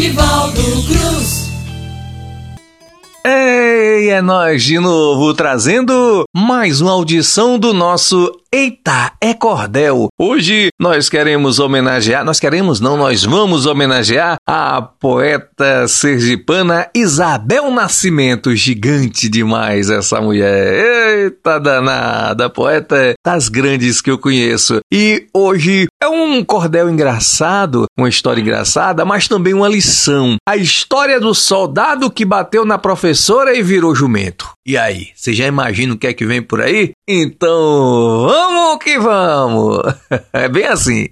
Nivaldo 0.00 0.62
Cruz. 0.86 1.50
Ei, 3.22 4.08
é 4.08 4.22
nós 4.22 4.64
de 4.64 4.78
novo 4.78 5.34
trazendo 5.34 6.24
mais 6.34 6.80
uma 6.80 6.92
audição 6.92 7.58
do 7.58 7.74
nosso 7.74 8.32
Eita, 8.52 9.12
é 9.20 9.32
cordel! 9.32 10.08
Hoje 10.18 10.70
nós 10.76 11.08
queremos 11.08 11.60
homenagear, 11.60 12.24
nós 12.24 12.40
queremos 12.40 12.80
não, 12.80 12.96
nós 12.96 13.22
vamos 13.22 13.64
homenagear 13.64 14.38
a 14.44 14.82
poeta 14.82 15.86
sergipana 15.86 16.88
Isabel 16.92 17.70
Nascimento. 17.70 18.52
Gigante 18.56 19.28
demais 19.28 19.88
essa 19.88 20.20
mulher. 20.20 21.20
Eita 21.22 21.60
danada, 21.60 22.50
poeta 22.50 23.14
das 23.24 23.48
grandes 23.48 24.00
que 24.00 24.10
eu 24.10 24.18
conheço. 24.18 24.80
E 24.92 25.28
hoje 25.32 25.86
é 26.02 26.08
um 26.08 26.44
cordel 26.44 26.90
engraçado, 26.90 27.84
uma 27.96 28.08
história 28.08 28.40
engraçada, 28.40 29.04
mas 29.04 29.28
também 29.28 29.54
uma 29.54 29.68
lição. 29.68 30.34
A 30.44 30.56
história 30.56 31.20
do 31.20 31.32
soldado 31.36 32.10
que 32.10 32.24
bateu 32.24 32.64
na 32.64 32.78
professora 32.78 33.56
e 33.56 33.62
virou 33.62 33.94
jumento. 33.94 34.50
E 34.70 34.78
aí, 34.78 35.08
você 35.16 35.32
já 35.32 35.48
imagina 35.48 35.94
o 35.94 35.98
que 35.98 36.06
é 36.06 36.12
que 36.12 36.24
vem 36.24 36.40
por 36.40 36.60
aí? 36.60 36.92
Então, 37.08 38.28
vamos 38.28 38.78
que 38.78 39.00
vamos! 39.00 39.80
É 40.32 40.48
bem 40.48 40.64
assim. 40.64 41.08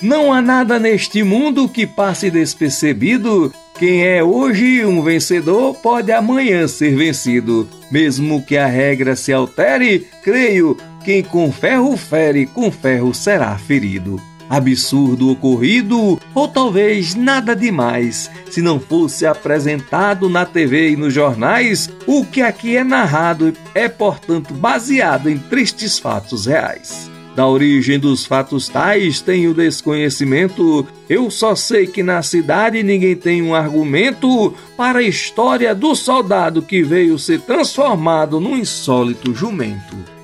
Não 0.00 0.32
há 0.32 0.40
nada 0.40 0.78
neste 0.78 1.24
mundo 1.24 1.68
que 1.68 1.84
passe 1.84 2.30
despercebido. 2.30 3.52
Quem 3.76 4.06
é 4.06 4.22
hoje 4.22 4.86
um 4.86 5.02
vencedor 5.02 5.74
pode 5.82 6.12
amanhã 6.12 6.68
ser 6.68 6.94
vencido. 6.94 7.68
Mesmo 7.90 8.40
que 8.46 8.56
a 8.56 8.66
regra 8.66 9.16
se 9.16 9.32
altere, 9.32 10.06
creio, 10.22 10.76
quem 11.04 11.24
com 11.24 11.50
ferro 11.50 11.96
fere, 11.96 12.46
com 12.46 12.70
ferro 12.70 13.12
será 13.12 13.58
ferido 13.58 14.29
absurdo 14.50 15.30
ocorrido 15.30 16.20
ou 16.34 16.48
talvez 16.48 17.14
nada 17.14 17.54
demais. 17.54 18.28
Se 18.50 18.60
não 18.60 18.80
fosse 18.80 19.24
apresentado 19.24 20.28
na 20.28 20.44
TV 20.44 20.90
e 20.90 20.96
nos 20.96 21.14
jornais, 21.14 21.88
o 22.04 22.24
que 22.24 22.42
aqui 22.42 22.76
é 22.76 22.82
narrado 22.82 23.52
é, 23.72 23.88
portanto, 23.88 24.52
baseado 24.52 25.30
em 25.30 25.38
tristes 25.38 26.00
fatos 26.00 26.46
reais. 26.46 27.08
Da 27.34 27.46
origem 27.46 27.98
dos 27.98 28.26
fatos 28.26 28.68
tais 28.68 29.20
tenho 29.20 29.54
desconhecimento. 29.54 30.86
Eu 31.08 31.30
só 31.30 31.54
sei 31.54 31.86
que 31.86 32.02
na 32.02 32.22
cidade 32.22 32.82
ninguém 32.82 33.14
tem 33.14 33.40
um 33.40 33.54
argumento 33.54 34.52
para 34.76 34.98
a 34.98 35.02
história 35.02 35.72
do 35.74 35.94
soldado 35.94 36.60
que 36.60 36.82
veio 36.82 37.18
ser 37.18 37.40
transformado 37.42 38.40
num 38.40 38.56
insólito 38.56 39.32
jumento. 39.32 40.19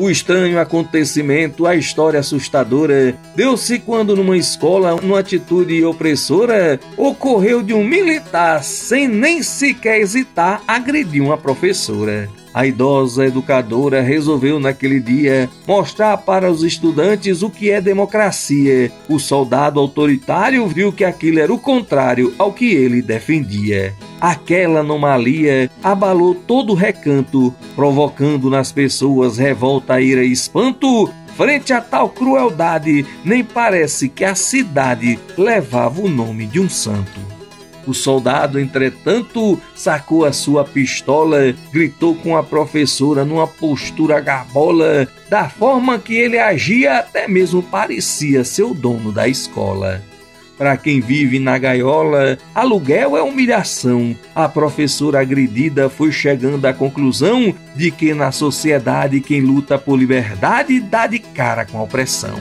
O 0.00 0.08
estranho 0.08 0.58
acontecimento, 0.58 1.66
a 1.66 1.76
história 1.76 2.20
assustadora, 2.20 3.14
deu-se 3.36 3.78
quando 3.78 4.16
numa 4.16 4.34
escola, 4.34 4.96
numa 4.96 5.18
atitude 5.18 5.84
opressora, 5.84 6.80
ocorreu 6.96 7.62
de 7.62 7.74
um 7.74 7.84
militar, 7.84 8.64
sem 8.64 9.06
nem 9.06 9.42
sequer 9.42 10.00
hesitar, 10.00 10.62
agredir 10.66 11.22
uma 11.22 11.36
professora. 11.36 12.30
A 12.52 12.66
idosa 12.66 13.26
educadora 13.26 14.02
resolveu 14.02 14.58
naquele 14.58 14.98
dia 14.98 15.48
mostrar 15.66 16.16
para 16.16 16.50
os 16.50 16.64
estudantes 16.64 17.42
o 17.42 17.50
que 17.50 17.70
é 17.70 17.80
democracia. 17.80 18.90
O 19.08 19.18
soldado 19.18 19.78
autoritário 19.78 20.66
viu 20.66 20.92
que 20.92 21.04
aquilo 21.04 21.38
era 21.38 21.52
o 21.52 21.58
contrário 21.58 22.34
ao 22.36 22.52
que 22.52 22.72
ele 22.72 23.00
defendia. 23.00 23.94
Aquela 24.20 24.80
anomalia 24.80 25.70
abalou 25.82 26.34
todo 26.34 26.72
o 26.72 26.76
recanto, 26.76 27.54
provocando 27.76 28.50
nas 28.50 28.72
pessoas 28.72 29.38
revolta, 29.38 30.00
ira 30.00 30.24
e 30.24 30.32
espanto. 30.32 31.10
Frente 31.36 31.72
a 31.72 31.80
tal 31.80 32.10
crueldade, 32.10 33.06
nem 33.24 33.42
parece 33.42 34.08
que 34.08 34.24
a 34.24 34.34
cidade 34.34 35.18
levava 35.38 36.02
o 36.02 36.08
nome 36.08 36.46
de 36.46 36.60
um 36.60 36.68
santo. 36.68 37.39
O 37.86 37.94
soldado, 37.94 38.58
entretanto, 38.58 39.60
sacou 39.74 40.24
a 40.24 40.32
sua 40.32 40.64
pistola, 40.64 41.54
gritou 41.72 42.14
com 42.14 42.36
a 42.36 42.42
professora 42.42 43.24
numa 43.24 43.46
postura 43.46 44.20
garbola, 44.20 45.08
da 45.28 45.48
forma 45.48 45.98
que 45.98 46.14
ele 46.14 46.38
agia 46.38 46.98
até 46.98 47.26
mesmo 47.26 47.62
parecia 47.62 48.44
ser 48.44 48.64
o 48.64 48.74
dono 48.74 49.12
da 49.12 49.26
escola. 49.28 50.02
Para 50.60 50.76
quem 50.76 51.00
vive 51.00 51.38
na 51.38 51.56
gaiola, 51.56 52.36
aluguel 52.54 53.16
é 53.16 53.22
humilhação. 53.22 54.14
A 54.34 54.46
professora 54.46 55.22
agredida 55.22 55.88
foi 55.88 56.12
chegando 56.12 56.66
à 56.66 56.74
conclusão 56.74 57.54
de 57.74 57.90
que 57.90 58.12
na 58.12 58.30
sociedade 58.30 59.22
quem 59.22 59.40
luta 59.40 59.78
por 59.78 59.98
liberdade 59.98 60.78
dá 60.78 61.06
de 61.06 61.18
cara 61.18 61.64
com 61.64 61.78
a 61.78 61.82
opressão. 61.82 62.38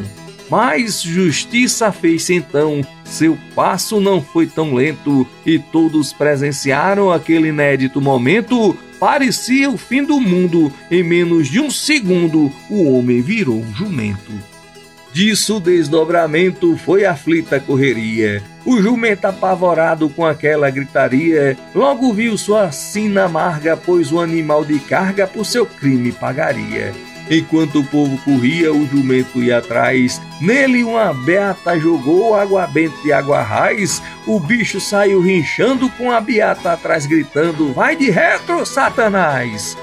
Mas 0.49 1.01
justiça 1.01 1.91
fez 1.91 2.29
então, 2.29 2.81
seu 3.03 3.37
passo 3.53 3.99
não 3.99 4.21
foi 4.21 4.47
tão 4.47 4.73
lento 4.73 5.27
e 5.45 5.59
todos 5.59 6.11
presenciaram 6.11 7.11
aquele 7.11 7.49
inédito 7.49 8.01
momento. 8.01 8.75
Parecia 8.99 9.69
o 9.69 9.77
fim 9.77 10.03
do 10.03 10.19
mundo. 10.19 10.71
Em 10.89 11.03
menos 11.03 11.47
de 11.47 11.59
um 11.59 11.69
segundo, 11.69 12.51
o 12.69 12.91
homem 12.91 13.21
virou 13.21 13.59
um 13.59 13.73
jumento. 13.73 14.31
Disso 15.11 15.59
desdobramento 15.59 16.77
foi 16.77 17.05
aflita 17.05 17.59
correria. 17.59 18.43
O 18.63 18.79
jumento 18.79 19.25
apavorado 19.25 20.09
com 20.09 20.25
aquela 20.25 20.69
gritaria, 20.69 21.57
logo 21.73 22.13
viu 22.13 22.37
sua 22.37 22.71
sina 22.71 23.25
amarga, 23.25 23.75
pois 23.75 24.11
o 24.11 24.19
animal 24.19 24.63
de 24.63 24.79
carga 24.79 25.25
por 25.25 25.45
seu 25.45 25.65
crime 25.65 26.11
pagaria. 26.11 26.93
Enquanto 27.29 27.79
o 27.79 27.83
povo 27.83 28.17
corria, 28.23 28.73
o 28.73 28.87
jumento 28.87 29.41
ia 29.41 29.59
atrás. 29.59 30.19
Nele 30.41 30.83
uma 30.83 31.13
beata 31.13 31.79
jogou 31.79 32.35
água 32.35 32.65
benta 32.65 32.95
e 33.05 33.11
água 33.11 33.41
raiz. 33.41 34.01
O 34.25 34.39
bicho 34.39 34.79
saiu 34.81 35.21
rinchando 35.21 35.89
com 35.91 36.11
a 36.11 36.19
beata 36.19 36.73
atrás, 36.73 37.05
gritando: 37.05 37.71
Vai 37.73 37.95
de 37.95 38.09
retro, 38.09 38.65
Satanás! 38.65 39.77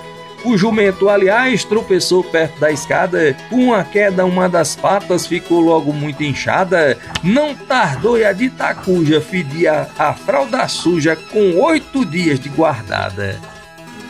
O 0.44 0.56
jumento, 0.56 1.08
aliás, 1.08 1.64
tropeçou 1.64 2.22
perto 2.22 2.60
da 2.60 2.70
escada. 2.70 3.36
Com 3.50 3.74
a 3.74 3.82
queda, 3.82 4.24
uma 4.24 4.48
das 4.48 4.76
patas 4.76 5.26
ficou 5.26 5.60
logo 5.60 5.92
muito 5.92 6.22
inchada. 6.22 6.96
Não 7.22 7.52
tardou 7.52 8.16
e 8.16 8.24
a 8.24 8.32
de 8.32 8.50
Tacuja 8.50 9.20
fedia 9.20 9.88
a 9.98 10.14
fralda 10.14 10.68
suja 10.68 11.16
com 11.16 11.58
oito 11.60 12.04
dias 12.04 12.38
de 12.38 12.48
guardada. 12.48 13.55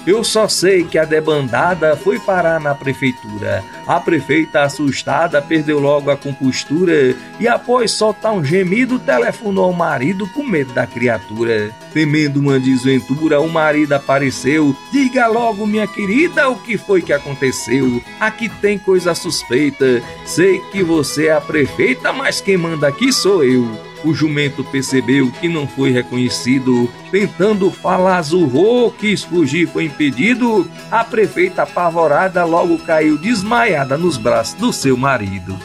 Eu 0.07 0.23
só 0.23 0.47
sei 0.47 0.85
que 0.85 0.99
a 0.99 1.05
debandada 1.05 1.97
foi 1.97 2.21
parar 2.21 2.61
na 2.61 2.77
prefeitura. 2.77 3.65
A 3.87 3.99
prefeita, 3.99 4.63
assustada, 4.63 5.43
perdeu 5.43 5.81
logo 5.81 6.13
a 6.13 6.17
compostura 6.17 7.17
e, 7.41 7.49
após 7.49 7.91
soltar 7.91 8.33
um 8.33 8.45
gemido, 8.45 9.01
telefonou 9.01 9.65
ao 9.65 9.73
marido 9.73 10.29
com 10.29 10.45
medo 10.45 10.73
da 10.73 10.87
criatura. 10.87 11.73
Temendo 11.93 12.39
uma 12.39 12.61
desventura, 12.61 13.41
o 13.41 13.49
marido 13.49 13.95
apareceu. 13.95 14.77
Diga 14.93 15.27
logo, 15.27 15.67
minha 15.67 15.89
querida, 15.89 16.49
o 16.49 16.57
que 16.57 16.79
foi 16.79 17.03
que 17.03 17.13
aconteceu? 17.13 18.01
Aqui 18.21 18.49
tem 18.49 18.79
coisa 18.79 19.13
suspeita. 19.13 20.01
Sei 20.25 20.61
que 20.71 20.85
você 20.85 21.27
é 21.27 21.33
a 21.33 21.41
prefeita, 21.41 22.13
mas 22.13 22.41
quem 22.41 22.57
manda 22.57 22.87
aqui 22.87 23.13
sou 23.13 23.43
eu. 23.43 23.69
O 24.05 24.15
jumento 24.15 24.63
percebeu 24.65 25.31
que 25.31 25.49
não 25.49 25.67
foi 25.67 25.91
reconhecido. 25.91 26.91
Tentando 27.11 27.71
falar 27.71 28.23
zurrou, 28.23 28.91
quis 28.91 29.23
fugir, 29.23 29.67
foi 29.69 29.85
impedido. 29.85 30.71
A 30.91 31.05
prefeita 31.05 31.63
apavorada 31.63 32.45
logo 32.45 32.79
caiu 32.79 33.19
desmaiada 33.19 33.97
nos 33.97 34.17
braços 34.17 34.55
do 34.55 34.73
seu 34.73 34.97
marido. 34.97 35.57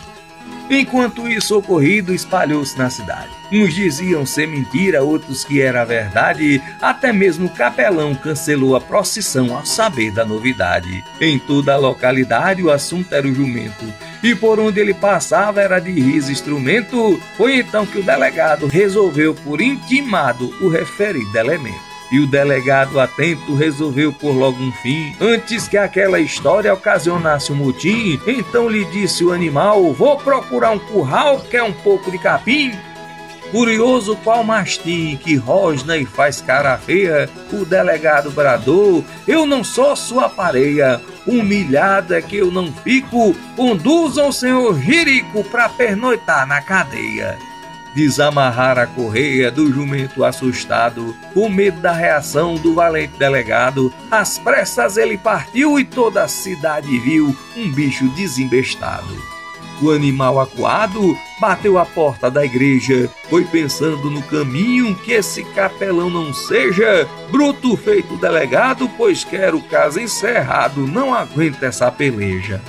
Enquanto 0.74 1.28
isso 1.28 1.58
ocorrido 1.58 2.14
espalhou-se 2.14 2.78
na 2.78 2.90
cidade. 2.90 3.30
Uns 3.52 3.74
diziam 3.74 4.26
ser 4.26 4.48
mentira, 4.48 5.04
outros 5.04 5.44
que 5.44 5.62
era 5.62 5.84
verdade. 5.84 6.64
Até 6.82 7.12
mesmo 7.12 7.48
o 7.48 7.50
capelão 7.50 8.16
cancelou 8.16 8.74
a 8.74 8.80
procissão 8.80 9.54
ao 9.54 9.66
saber 9.66 10.12
da 10.12 10.24
novidade. 10.24 11.04
Em 11.20 11.38
toda 11.38 11.74
a 11.74 11.78
localidade 11.78 12.64
o 12.64 12.72
assunto 12.72 13.14
era 13.14 13.28
o 13.28 13.36
jumento. 13.36 13.84
E 14.24 14.34
por 14.34 14.62
onde 14.62 14.80
ele 14.80 14.94
passava 14.94 15.60
era 15.60 15.78
de 15.78 15.92
riso 15.92 16.32
instrumento. 16.32 17.22
Foi 17.36 17.58
então 17.58 17.86
que 17.86 18.00
o 18.00 18.04
delegado 18.04 18.68
resolveu 18.68 19.36
por 19.36 19.60
intimado 19.60 20.56
o 20.62 20.70
referido 20.70 21.38
elemento. 21.38 21.91
E 22.12 22.20
o 22.20 22.28
delegado 22.28 23.00
atento 23.00 23.56
resolveu 23.56 24.12
por 24.12 24.32
logo 24.32 24.62
um 24.62 24.72
fim. 24.74 25.16
Antes 25.22 25.70
que 25.70 25.78
aquela 25.78 26.20
história 26.20 26.74
ocasionasse 26.74 27.54
um 27.54 27.56
motim, 27.56 28.20
então 28.28 28.68
lhe 28.68 28.84
disse 28.86 29.24
o 29.24 29.32
animal: 29.32 29.94
Vou 29.94 30.18
procurar 30.18 30.72
um 30.72 30.80
curral, 30.80 31.40
quer 31.50 31.64
um 31.64 31.72
pouco 31.72 32.12
de 32.12 32.18
capim? 32.18 32.74
Curioso 33.52 34.16
qual 34.24 34.44
mastim 34.44 35.18
que 35.18 35.36
rosna 35.36 35.98
e 35.98 36.06
faz 36.06 36.42
cara 36.42 36.78
feia, 36.78 37.30
o 37.52 37.66
delegado 37.66 38.30
bradou: 38.32 39.04
Eu 39.26 39.46
não 39.46 39.64
sou 39.64 39.96
sua 39.96 40.28
pareia, 40.28 41.02
humilhado 41.26 42.14
é 42.14 42.22
que 42.22 42.38
eu 42.38 42.52
não 42.52 42.72
fico, 42.72 43.34
conduzam 43.56 44.30
o 44.30 44.34
senhor 44.34 44.78
Jirico 44.80 45.44
pra 45.46 45.70
pernoitar 45.70 46.46
na 46.46 46.62
cadeia 46.62 47.51
desamarrar 47.96 48.78
a 48.78 48.88
correia 48.88 49.52
do 49.52 49.72
jumento 49.72 50.24
assustado, 50.24 51.16
com 51.34 51.50
medo 51.50 51.80
da 51.82 51.92
reação 51.92 52.56
do 52.56 52.74
valente 52.74 53.18
delegado. 53.18 53.94
Às 54.10 54.38
pressas 54.38 54.98
ele 54.98 55.18
partiu 55.18 55.80
e 55.80 55.86
toda 55.86 56.24
a 56.24 56.28
cidade 56.28 56.98
viu 57.00 57.36
um 57.56 57.72
bicho 57.72 58.08
desembestado. 58.10 59.32
O 59.82 59.90
animal 59.90 60.40
acuado 60.40 61.18
bateu 61.40 61.80
a 61.80 61.86
porta 61.86 62.30
da 62.30 62.46
igreja, 62.46 63.10
foi 63.28 63.44
pensando 63.44 64.12
no 64.12 64.22
caminho 64.22 64.94
que 64.96 65.12
esse 65.12 65.44
capelão 65.44 66.08
não 66.08 66.32
seja 66.32 67.10
bruto 67.32 67.76
feito 67.76 68.16
delegado, 68.18 68.88
pois 68.96 69.24
quero 69.24 69.58
o 69.58 69.64
caso 69.64 70.00
encerrado, 70.00 70.86
não 70.86 71.16
aguenta 71.16 71.66
essa 71.66 71.92
peleja. 71.92 72.62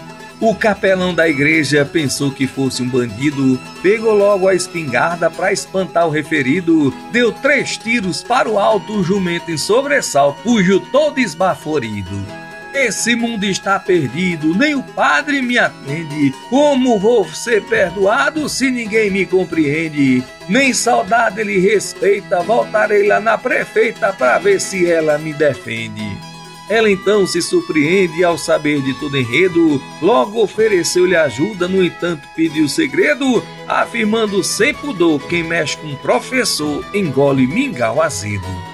O 0.43 0.57
capelão 0.57 1.15
da 1.15 1.29
igreja 1.29 1.85
pensou 1.85 2.33
que 2.33 2.49
fosse 2.49 2.83
um 2.83 2.89
bandido, 2.89 3.61
pegou 3.81 4.13
logo 4.13 4.49
a 4.49 4.55
espingarda 4.57 5.31
para 5.31 5.53
espantar 5.53 6.09
o 6.09 6.11
referido, 6.11 6.93
deu 7.13 7.31
três 7.31 7.77
tiros 7.77 8.25
para 8.25 8.51
o 8.51 8.59
alto, 8.59 8.93
o 8.93 9.05
jumento 9.05 9.53
em 9.53 9.57
sobressalto, 9.57 10.43
fugiu 10.43 10.81
todo 10.81 11.21
esbaforido. 11.21 12.27
Esse 12.75 13.15
mundo 13.15 13.45
está 13.45 13.79
perdido, 13.79 14.53
nem 14.53 14.75
o 14.75 14.83
padre 14.83 15.41
me 15.41 15.59
atende. 15.59 16.35
Como 16.51 16.99
vou 16.99 17.25
ser 17.29 17.63
perdoado 17.63 18.49
se 18.49 18.69
ninguém 18.69 19.13
me 19.13 19.25
compreende? 19.25 20.25
Nem 20.49 20.73
saudade 20.73 21.41
ele 21.41 21.61
respeita, 21.61 22.43
voltarei 22.43 23.07
lá 23.07 23.21
na 23.21 23.39
prefeita 23.39 24.13
para 24.13 24.41
ver 24.41 24.61
se 24.61 24.91
ela 24.91 25.19
me 25.19 25.33
defende. 25.33 26.32
Ela 26.69 26.91
então 26.91 27.27
se 27.27 27.43
surpreende 27.43 28.23
ao 28.25 28.39
saber 28.39 28.81
de 28.83 28.95
todo 28.95 29.19
enredo, 29.19 29.83
logo 30.01 30.43
ofereceu-lhe 30.43 31.17
ajuda, 31.17 31.67
no 31.69 31.85
entanto 31.85 32.27
pediu 32.35 32.69
segredo, 32.69 33.45
afirmando 33.67 34.43
sem 34.43 34.73
pudor 34.73 35.21
quem 35.27 35.43
mexe 35.43 35.77
com 35.77 35.95
professor 35.97 36.85
engole 36.95 37.47
mingau 37.47 38.01
azedo. 38.01 38.73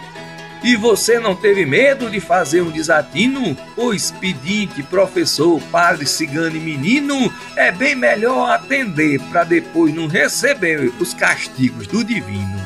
E 0.62 0.74
você 0.74 1.20
não 1.20 1.36
teve 1.36 1.64
medo 1.64 2.10
de 2.10 2.20
fazer 2.20 2.62
um 2.62 2.70
desatino? 2.70 3.56
O 3.76 3.92
expedinte, 3.92 4.82
professor, 4.82 5.60
padre, 5.70 6.04
cigano 6.04 6.56
e 6.56 6.60
menino 6.60 7.32
é 7.56 7.70
bem 7.70 7.94
melhor 7.94 8.50
atender 8.50 9.20
para 9.30 9.44
depois 9.44 9.94
não 9.94 10.08
receber 10.08 10.92
os 10.98 11.14
castigos 11.14 11.86
do 11.86 12.02
divino. 12.02 12.57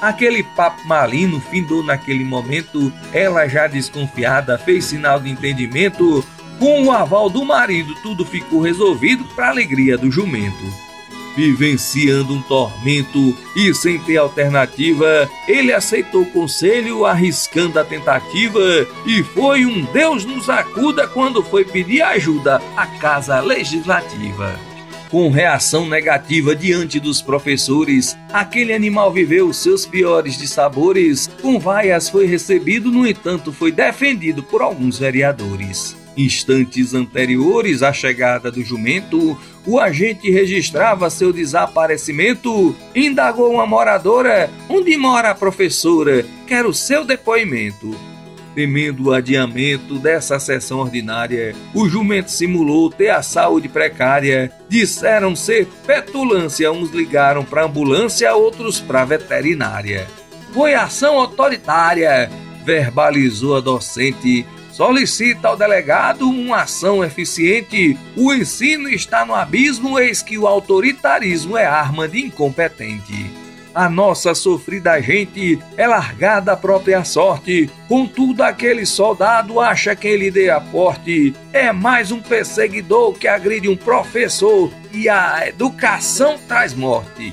Aquele 0.00 0.42
papo 0.42 0.86
malino 0.86 1.40
findou 1.40 1.82
naquele 1.82 2.24
momento, 2.24 2.92
ela 3.12 3.46
já 3.46 3.66
desconfiada 3.66 4.58
fez 4.58 4.86
sinal 4.86 5.20
de 5.20 5.30
entendimento. 5.30 6.24
Com 6.58 6.84
o 6.84 6.92
aval 6.92 7.28
do 7.28 7.44
marido, 7.44 7.94
tudo 8.02 8.24
ficou 8.24 8.60
resolvido 8.60 9.24
para 9.34 9.48
alegria 9.48 9.96
do 9.96 10.10
jumento 10.10 10.90
vivenciando 11.36 12.34
um 12.34 12.42
tormento 12.42 13.36
e 13.56 13.72
sem 13.74 13.98
ter 13.98 14.16
alternativa, 14.16 15.28
ele 15.48 15.72
aceitou 15.72 16.22
o 16.22 16.30
conselho, 16.30 17.06
arriscando 17.06 17.78
a 17.78 17.84
tentativa, 17.84 18.60
e 19.06 19.22
foi 19.22 19.64
um 19.64 19.84
Deus 19.86 20.24
nos 20.24 20.48
acuda 20.48 21.06
quando 21.06 21.42
foi 21.42 21.64
pedir 21.64 22.02
ajuda 22.02 22.60
à 22.76 22.86
Casa 22.86 23.40
Legislativa. 23.40 24.69
Com 25.10 25.28
reação 25.28 25.88
negativa 25.88 26.54
diante 26.54 27.00
dos 27.00 27.20
professores, 27.20 28.16
aquele 28.32 28.72
animal 28.72 29.12
viveu 29.12 29.52
seus 29.52 29.84
piores 29.84 30.38
dissabores. 30.38 31.28
Com 31.42 31.58
vaias 31.58 32.08
foi 32.08 32.26
recebido, 32.26 32.92
no 32.92 33.04
entanto, 33.04 33.52
foi 33.52 33.72
defendido 33.72 34.40
por 34.40 34.62
alguns 34.62 35.00
vereadores. 35.00 35.96
Instantes 36.16 36.94
anteriores 36.94 37.82
à 37.82 37.92
chegada 37.92 38.52
do 38.52 38.62
jumento, 38.62 39.36
o 39.66 39.80
agente 39.80 40.30
registrava 40.30 41.10
seu 41.10 41.32
desaparecimento. 41.32 42.76
Indagou 42.94 43.52
uma 43.52 43.66
moradora: 43.66 44.48
onde 44.68 44.96
mora 44.96 45.30
a 45.30 45.34
professora? 45.34 46.24
Quero 46.46 46.72
seu 46.72 47.04
depoimento. 47.04 48.09
Temendo 48.54 49.08
o 49.08 49.12
adiamento 49.12 49.98
dessa 49.98 50.38
sessão 50.40 50.78
ordinária, 50.80 51.54
o 51.72 51.88
jumento 51.88 52.30
simulou 52.30 52.90
ter 52.90 53.10
a 53.10 53.22
saúde 53.22 53.68
precária. 53.68 54.50
Disseram 54.68 55.36
ser 55.36 55.66
petulância, 55.86 56.72
uns 56.72 56.90
ligaram 56.90 57.44
para 57.44 57.64
ambulância, 57.64 58.34
outros 58.34 58.80
para 58.80 59.04
veterinária. 59.04 60.06
Foi 60.52 60.74
ação 60.74 61.18
autoritária, 61.18 62.30
verbalizou 62.64 63.56
a 63.56 63.60
docente 63.60 64.44
solicita 64.80 65.48
ao 65.48 65.58
delegado 65.58 66.26
uma 66.26 66.62
ação 66.62 67.04
eficiente. 67.04 67.98
O 68.16 68.32
ensino 68.32 68.88
está 68.88 69.26
no 69.26 69.34
abismo, 69.34 69.98
eis 69.98 70.22
que 70.22 70.38
o 70.38 70.46
autoritarismo 70.46 71.54
é 71.54 71.66
arma 71.66 72.08
de 72.08 72.20
incompetente. 72.20 73.30
A 73.74 73.88
nossa 73.88 74.34
sofrida 74.34 75.00
gente 75.00 75.58
é 75.76 75.86
largada 75.86 76.52
à 76.52 76.56
própria 76.56 77.04
sorte, 77.04 77.70
contudo 77.88 78.42
aquele 78.42 78.84
soldado 78.84 79.60
acha 79.60 79.94
que 79.94 80.08
ele 80.08 80.30
dê 80.30 80.50
aporte. 80.50 81.34
É 81.52 81.72
mais 81.72 82.10
um 82.10 82.20
perseguidor 82.20 83.12
que 83.12 83.28
agride 83.28 83.68
um 83.68 83.76
professor 83.76 84.72
e 84.92 85.08
a 85.08 85.46
educação 85.46 86.36
traz 86.48 86.74
morte. 86.74 87.32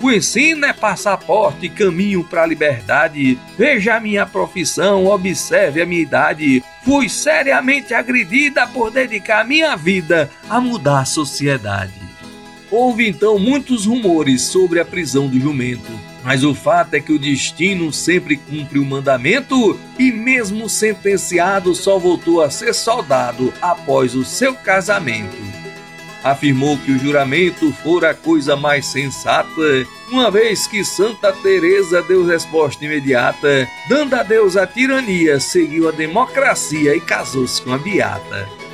O 0.00 0.10
ensino 0.10 0.66
é 0.66 0.72
passaporte, 0.72 1.68
caminho 1.68 2.22
para 2.22 2.42
a 2.42 2.46
liberdade. 2.46 3.38
Veja 3.56 3.96
a 3.96 4.00
minha 4.00 4.26
profissão, 4.26 5.06
observe 5.06 5.80
a 5.80 5.86
minha 5.86 6.02
idade. 6.02 6.62
Fui 6.84 7.08
seriamente 7.08 7.94
agredida 7.94 8.66
por 8.66 8.90
dedicar 8.90 9.46
minha 9.46 9.74
vida 9.74 10.30
a 10.48 10.60
mudar 10.60 11.00
a 11.00 11.04
sociedade. 11.04 12.05
Houve 12.70 13.08
então 13.08 13.38
muitos 13.38 13.86
rumores 13.86 14.42
sobre 14.42 14.80
a 14.80 14.84
prisão 14.84 15.28
do 15.28 15.40
jumento, 15.40 15.90
mas 16.24 16.42
o 16.42 16.54
fato 16.54 16.94
é 16.94 17.00
que 17.00 17.12
o 17.12 17.18
destino 17.18 17.92
sempre 17.92 18.36
cumpre 18.36 18.78
o 18.78 18.84
mandamento 18.84 19.78
e, 19.98 20.10
mesmo 20.10 20.68
sentenciado, 20.68 21.74
só 21.74 21.98
voltou 21.98 22.42
a 22.42 22.50
ser 22.50 22.74
soldado 22.74 23.52
após 23.62 24.14
o 24.14 24.24
seu 24.24 24.54
casamento 24.54 25.66
afirmou 26.30 26.76
que 26.78 26.90
o 26.90 26.98
juramento 26.98 27.72
fora 27.72 28.10
a 28.10 28.14
coisa 28.14 28.56
mais 28.56 28.86
sensata, 28.86 29.86
uma 30.10 30.28
vez 30.28 30.66
que 30.66 30.84
Santa 30.84 31.32
Teresa 31.32 32.02
deu 32.02 32.26
resposta 32.26 32.84
imediata, 32.84 33.68
dando 33.88 34.14
a 34.14 34.24
Deus 34.24 34.56
a 34.56 34.66
tirania, 34.66 35.38
seguiu 35.38 35.88
a 35.88 35.92
democracia 35.92 36.96
e 36.96 37.00
casou-se 37.00 37.62
com 37.62 37.72
a 37.72 37.78
beata. 37.78 38.65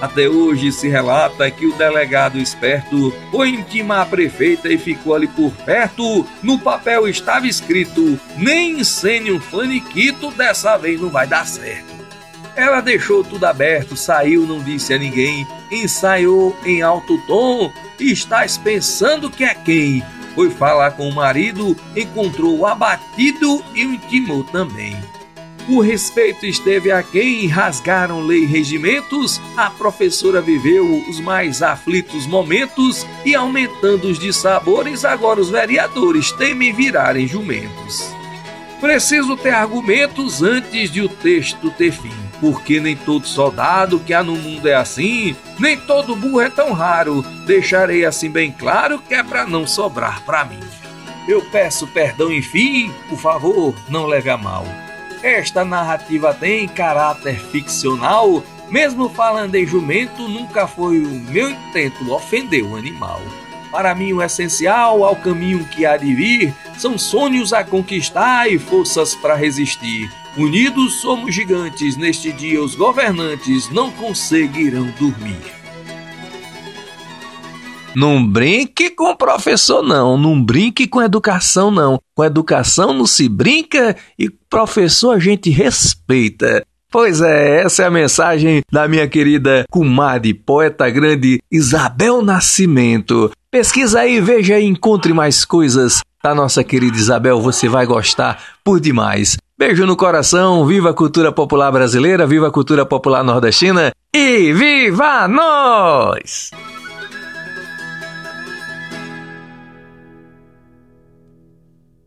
Até 0.00 0.28
hoje 0.28 0.70
se 0.72 0.88
relata 0.88 1.50
que 1.50 1.66
o 1.66 1.72
delegado 1.72 2.38
esperto 2.38 3.14
foi 3.30 3.50
intimar 3.50 4.02
a 4.02 4.06
prefeita 4.06 4.68
e 4.68 4.76
ficou 4.76 5.14
ali 5.14 5.26
por 5.26 5.50
perto. 5.52 6.26
No 6.42 6.58
papel 6.58 7.08
estava 7.08 7.46
escrito: 7.46 8.18
nem 8.36 8.80
incêndio 8.80 9.40
faniquito, 9.40 10.30
dessa 10.32 10.76
vez 10.76 11.00
não 11.00 11.08
vai 11.08 11.26
dar 11.26 11.46
certo. 11.46 11.96
Ela 12.54 12.80
deixou 12.80 13.22
tudo 13.22 13.44
aberto, 13.44 13.96
saiu, 13.96 14.46
não 14.46 14.62
disse 14.62 14.94
a 14.94 14.98
ninguém, 14.98 15.46
ensaiou 15.70 16.56
em 16.64 16.82
alto 16.82 17.18
tom. 17.26 17.70
Estás 17.98 18.56
pensando 18.56 19.30
que 19.30 19.44
é 19.44 19.54
quem? 19.54 20.02
Foi 20.34 20.50
falar 20.50 20.90
com 20.92 21.08
o 21.08 21.14
marido, 21.14 21.76
encontrou 21.94 22.58
o 22.58 22.66
abatido 22.66 23.62
e 23.74 23.86
o 23.86 23.94
intimou 23.94 24.44
também. 24.44 24.96
O 25.68 25.80
respeito 25.80 26.46
esteve 26.46 26.92
a 26.92 27.02
quem 27.02 27.48
rasgaram 27.48 28.20
lei 28.20 28.44
e 28.44 28.46
regimentos, 28.46 29.40
a 29.56 29.68
professora 29.68 30.40
viveu 30.40 30.84
os 31.08 31.18
mais 31.18 31.60
aflitos 31.60 32.26
momentos 32.26 33.04
e 33.24 33.34
aumentando 33.34 34.06
os 34.06 34.18
dissabores, 34.18 35.04
agora 35.04 35.40
os 35.40 35.50
vereadores 35.50 36.30
temem 36.32 36.72
virarem 36.72 37.26
jumentos. 37.26 38.14
Preciso 38.80 39.36
ter 39.36 39.50
argumentos 39.50 40.40
antes 40.40 40.90
de 40.90 41.00
o 41.00 41.08
texto 41.08 41.70
ter 41.70 41.90
fim 41.90 42.26
porque 42.40 42.80
nem 42.80 42.96
todo 42.96 43.26
soldado 43.26 43.98
que 44.00 44.12
há 44.12 44.22
no 44.22 44.36
mundo 44.36 44.68
é 44.68 44.74
assim, 44.74 45.34
nem 45.58 45.76
todo 45.76 46.16
burro 46.16 46.40
é 46.40 46.50
tão 46.50 46.72
raro. 46.72 47.22
Deixarei 47.46 48.04
assim 48.04 48.30
bem 48.30 48.52
claro 48.52 48.98
que 48.98 49.14
é 49.14 49.22
para 49.22 49.46
não 49.46 49.66
sobrar 49.66 50.22
para 50.24 50.44
mim. 50.44 50.60
Eu 51.28 51.42
peço 51.50 51.86
perdão, 51.88 52.32
enfim, 52.32 52.92
por 53.08 53.18
favor, 53.18 53.74
não 53.88 54.06
leve 54.06 54.30
a 54.30 54.36
mal. 54.36 54.64
Esta 55.26 55.64
narrativa 55.64 56.32
tem 56.32 56.68
caráter 56.68 57.34
ficcional, 57.50 58.44
mesmo 58.70 59.08
falando 59.08 59.56
em 59.56 59.66
jumento, 59.66 60.28
nunca 60.28 60.68
foi 60.68 61.00
o 61.00 61.08
meu 61.08 61.50
intento 61.50 62.12
ofender 62.12 62.62
o 62.62 62.76
animal. 62.76 63.20
Para 63.72 63.92
mim, 63.92 64.12
o 64.12 64.22
essencial 64.22 65.02
ao 65.02 65.16
caminho 65.16 65.64
que 65.64 65.84
há 65.84 65.96
de 65.96 66.14
vir 66.14 66.54
são 66.78 66.96
sonhos 66.96 67.52
a 67.52 67.64
conquistar 67.64 68.48
e 68.48 68.56
forças 68.56 69.16
para 69.16 69.34
resistir. 69.34 70.08
Unidos 70.36 71.00
somos 71.00 71.34
gigantes, 71.34 71.96
neste 71.96 72.30
dia 72.30 72.62
os 72.62 72.76
governantes 72.76 73.68
não 73.70 73.90
conseguirão 73.90 74.86
dormir. 74.96 75.65
Não 77.96 78.22
brinque 78.22 78.90
com 78.90 79.10
o 79.10 79.16
professor, 79.16 79.82
não. 79.82 80.18
Não 80.18 80.44
brinque 80.44 80.86
com 80.86 81.00
educação, 81.00 81.70
não. 81.70 81.98
Com 82.14 82.22
educação 82.22 82.92
não 82.92 83.06
se 83.06 83.26
brinca 83.26 83.96
e 84.18 84.28
professor 84.28 85.16
a 85.16 85.18
gente 85.18 85.48
respeita. 85.48 86.62
Pois 86.92 87.22
é, 87.22 87.62
essa 87.62 87.84
é 87.84 87.86
a 87.86 87.90
mensagem 87.90 88.60
da 88.70 88.86
minha 88.86 89.08
querida 89.08 89.64
comadre, 89.70 90.34
poeta 90.34 90.90
grande 90.90 91.40
Isabel 91.50 92.20
Nascimento. 92.20 93.30
Pesquisa 93.50 94.00
aí, 94.00 94.20
veja 94.20 94.60
e 94.60 94.66
encontre 94.66 95.14
mais 95.14 95.46
coisas 95.46 96.02
da 96.22 96.34
nossa 96.34 96.62
querida 96.62 96.98
Isabel, 96.98 97.40
você 97.40 97.66
vai 97.66 97.86
gostar 97.86 98.42
por 98.62 98.78
demais. 98.78 99.38
Beijo 99.58 99.86
no 99.86 99.96
coração, 99.96 100.66
viva 100.66 100.90
a 100.90 100.94
cultura 100.94 101.32
popular 101.32 101.72
brasileira, 101.72 102.26
viva 102.26 102.48
a 102.48 102.52
cultura 102.52 102.84
popular 102.84 103.24
nordestina 103.24 103.90
e 104.14 104.52
viva 104.52 105.26
nós! 105.26 106.50